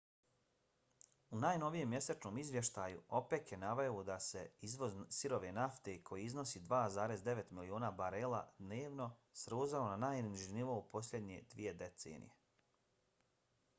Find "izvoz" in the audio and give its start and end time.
4.69-4.95